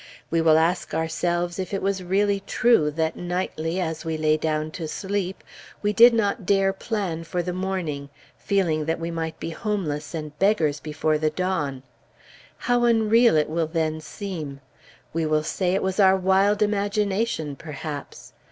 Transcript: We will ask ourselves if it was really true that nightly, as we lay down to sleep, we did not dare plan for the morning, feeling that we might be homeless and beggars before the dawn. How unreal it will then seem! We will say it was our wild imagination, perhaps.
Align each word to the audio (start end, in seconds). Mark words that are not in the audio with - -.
We 0.31 0.41
will 0.41 0.57
ask 0.57 0.95
ourselves 0.95 1.59
if 1.59 1.75
it 1.75 1.81
was 1.83 2.01
really 2.01 2.39
true 2.47 2.89
that 2.89 3.15
nightly, 3.15 3.79
as 3.79 4.03
we 4.03 4.17
lay 4.17 4.35
down 4.35 4.71
to 4.71 4.87
sleep, 4.87 5.43
we 5.83 5.93
did 5.93 6.11
not 6.11 6.43
dare 6.43 6.73
plan 6.73 7.23
for 7.23 7.43
the 7.43 7.53
morning, 7.53 8.09
feeling 8.35 8.85
that 8.85 8.99
we 8.99 9.11
might 9.11 9.39
be 9.39 9.51
homeless 9.51 10.15
and 10.15 10.35
beggars 10.39 10.79
before 10.79 11.19
the 11.19 11.29
dawn. 11.29 11.83
How 12.57 12.85
unreal 12.85 13.35
it 13.35 13.47
will 13.47 13.67
then 13.67 14.01
seem! 14.01 14.59
We 15.13 15.27
will 15.27 15.43
say 15.43 15.75
it 15.75 15.83
was 15.83 15.99
our 15.99 16.17
wild 16.17 16.63
imagination, 16.63 17.55
perhaps. 17.55 18.33